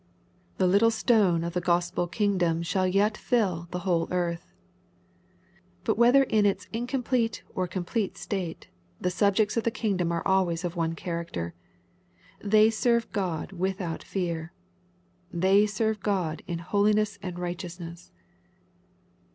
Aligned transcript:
The 0.57 0.65
little 0.65 0.89
stone 0.89 1.43
of 1.43 1.53
the 1.53 1.59
LUKE, 1.59 1.65
CHAP. 1.65 1.69
I. 1.69 1.69
47 1.75 1.75
Gospel 1.75 2.07
kingdom 2.07 2.63
shall 2.63 2.87
yet 2.87 3.15
fill 3.15 3.67
the 3.69 3.79
whole 3.85 4.07
earth. 4.09 4.51
But 5.83 5.95
whether 5.95 6.23
in 6.23 6.43
its 6.47 6.67
incomplete 6.73 7.43
or 7.53 7.67
complete 7.67 8.17
state, 8.17 8.67
the 8.99 9.09
suhjects 9.11 9.57
of 9.57 9.63
the 9.63 9.69
kingdom 9.69 10.11
are 10.11 10.27
always 10.27 10.63
of 10.63 10.75
one 10.75 10.95
character. 10.95 11.53
They" 12.43 12.71
serve 12.71 13.11
God 13.11 13.51
without 13.51 14.01
fear." 14.01 14.51
They 15.31 15.67
serve 15.67 15.99
God 15.99 16.41
in" 16.47 16.57
holi 16.71 16.93
ness 16.93 17.19
and 17.21 17.37
righteousness. 17.37 18.11